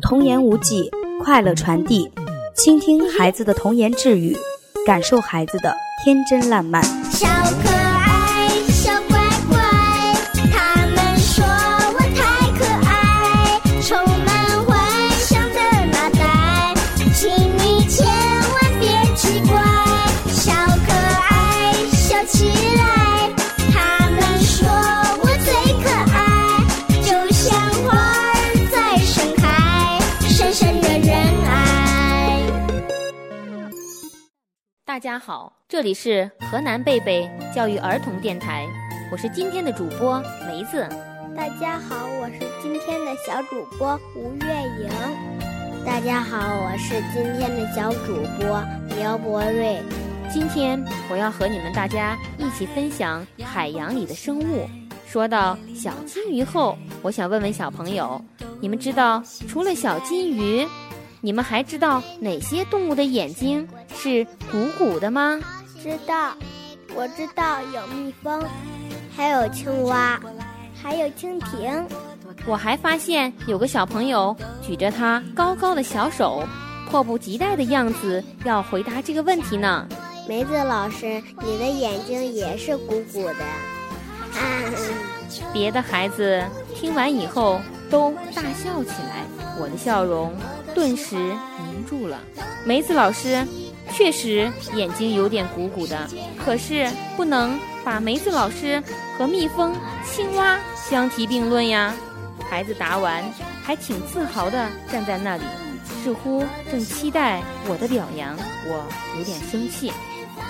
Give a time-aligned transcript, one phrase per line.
[0.00, 0.90] 童言无忌，
[1.22, 2.10] 快乐传递，
[2.54, 4.36] 倾听孩子的童言稚语，
[4.86, 6.82] 感受孩子的天真烂漫。
[34.96, 38.66] 大家好，这里是河南贝贝教育儿童电台，
[39.12, 40.88] 我是今天的主播梅子。
[41.36, 45.84] 大家好，我是今天的小主播吴月莹。
[45.84, 48.64] 大家好，我是今天的小主播
[48.96, 49.82] 苗博瑞。
[50.32, 54.66] 今天我要和你们大家一起分享海洋里的生物。
[55.06, 58.18] 说到小金鱼后，我想问问小朋友，
[58.62, 60.66] 你们知道除了小金鱼，
[61.20, 65.40] 你们还知道哪些动物的眼睛是鼓鼓的吗？
[65.82, 66.34] 知道，
[66.94, 68.44] 我知道有蜜蜂，
[69.16, 70.20] 还有青蛙，
[70.80, 71.84] 还有蜻蜓。
[72.46, 76.44] 我还发现有个小朋友举着他高高的小手，
[76.90, 79.88] 迫不及待的样子，要回答这个问题呢。
[80.28, 83.44] 梅子老师，你的眼睛也是鼓鼓的。
[84.38, 84.42] 啊，
[85.52, 89.24] 别的孩子听完以后都大笑起来，
[89.58, 90.34] 我的笑容
[90.74, 92.20] 顿时凝住了。
[92.64, 93.46] 梅子老师
[93.92, 96.08] 确实眼睛有点鼓鼓的，
[96.44, 98.82] 可是不能把梅子老师
[99.16, 101.94] 和蜜蜂、青蛙相提并论呀。
[102.48, 103.24] 孩子答完，
[103.62, 105.44] 还挺自豪地站在那里，
[105.84, 108.36] 似乎正期待我的表扬。
[108.66, 108.84] 我
[109.18, 109.92] 有点生气，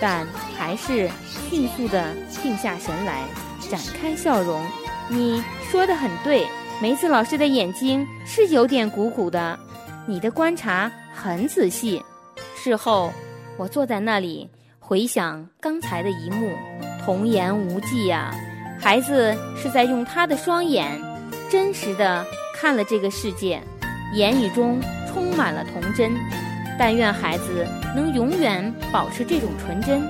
[0.00, 1.10] 但还是
[1.50, 3.24] 迅速地定下神来，
[3.68, 4.64] 展开笑容。
[5.08, 6.46] 你说的很对，
[6.80, 9.58] 梅子老师的眼睛是有点鼓鼓的，
[10.06, 12.02] 你的观察很仔细。
[12.64, 13.12] 事后，
[13.56, 16.56] 我坐在那里回想刚才的一幕，
[17.04, 18.32] 童言无忌呀、
[18.78, 20.88] 孩子是在用他的双眼，
[21.50, 22.24] 真实的
[22.54, 23.60] 看了这个世界，
[24.14, 26.12] 言语中充满了童真。
[26.78, 30.00] 但愿孩子能永远保持这种纯真。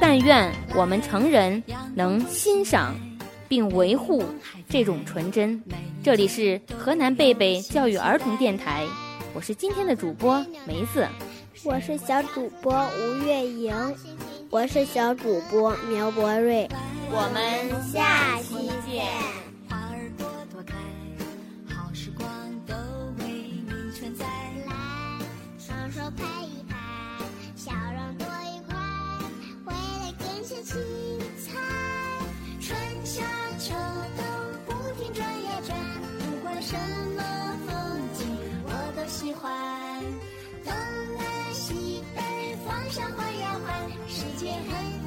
[0.00, 1.60] 但愿我们成人
[1.96, 2.94] 能欣赏
[3.48, 4.24] 并维护
[4.68, 5.60] 这种纯真。
[6.00, 8.86] 这里是河南贝贝教育儿童电台，
[9.34, 11.04] 我是今天的主播梅子。
[11.64, 13.74] 我是小主播吴月莹，
[14.48, 16.66] 我是小主播苗博瑞。
[17.10, 19.04] 我们下期见。
[19.68, 20.74] 花儿朵朵开，
[21.74, 22.26] 好时光
[22.66, 22.74] 都
[23.18, 23.30] 为
[23.66, 24.24] 你存在。
[24.66, 24.72] 来
[25.58, 26.76] 双手拍一拍，
[27.56, 28.76] 笑容多愉快，
[29.66, 30.80] 回来更是精
[31.44, 31.52] 彩。
[32.60, 33.22] 春夏
[33.58, 33.74] 秋
[34.16, 34.24] 冬
[34.66, 35.76] 不停转呀转，
[36.18, 36.74] 不管什
[37.16, 37.22] 么
[37.66, 38.26] 风景
[38.64, 39.69] 我都喜欢。
[44.68, 44.99] hang